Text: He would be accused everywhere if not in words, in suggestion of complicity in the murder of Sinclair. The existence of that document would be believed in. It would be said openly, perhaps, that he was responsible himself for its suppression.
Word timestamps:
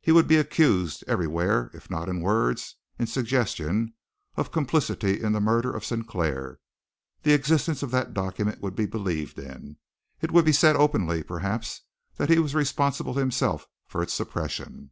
He 0.00 0.10
would 0.10 0.26
be 0.26 0.34
accused 0.34 1.04
everywhere 1.06 1.70
if 1.72 1.88
not 1.88 2.08
in 2.08 2.20
words, 2.22 2.74
in 2.98 3.06
suggestion 3.06 3.94
of 4.34 4.50
complicity 4.50 5.22
in 5.22 5.32
the 5.32 5.40
murder 5.40 5.72
of 5.72 5.84
Sinclair. 5.84 6.58
The 7.22 7.34
existence 7.34 7.80
of 7.84 7.92
that 7.92 8.12
document 8.12 8.60
would 8.62 8.74
be 8.74 8.86
believed 8.86 9.38
in. 9.38 9.76
It 10.20 10.32
would 10.32 10.44
be 10.44 10.52
said 10.52 10.74
openly, 10.74 11.22
perhaps, 11.22 11.82
that 12.16 12.30
he 12.30 12.40
was 12.40 12.52
responsible 12.52 13.14
himself 13.14 13.68
for 13.86 14.02
its 14.02 14.12
suppression. 14.12 14.90